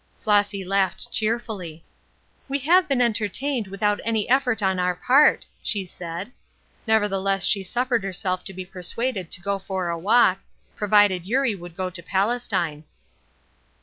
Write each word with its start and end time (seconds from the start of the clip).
Flossy 0.19 0.65
laughed 0.65 1.11
cheerfully. 1.11 1.85
"We 2.49 2.57
have 2.57 2.87
been 2.87 3.01
entertained, 3.01 3.67
without 3.67 3.99
any 4.03 4.27
effort 4.27 4.63
on 4.63 4.79
our 4.79 4.95
part," 4.95 5.45
she 5.61 5.85
said. 5.85 6.31
Nevertheless 6.87 7.45
she 7.45 7.61
suffered 7.61 8.03
herself 8.03 8.43
to 8.45 8.53
be 8.53 8.65
persuaded 8.65 9.29
to 9.29 9.41
go 9.41 9.59
for 9.59 9.89
a 9.89 9.99
walk, 9.99 10.39
provided 10.75 11.27
Eurie 11.27 11.53
would 11.53 11.77
go 11.77 11.91
to 11.91 12.01
Palestine. 12.01 12.83